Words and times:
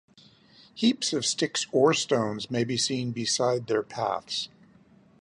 Heaps 0.73 1.13
of 1.13 1.27
sticks 1.27 1.67
or 1.71 1.93
stones 1.93 2.49
may 2.49 2.63
be 2.63 2.75
seen 2.75 3.11
beside 3.11 3.67
their 3.67 3.83
paths. 3.83 4.49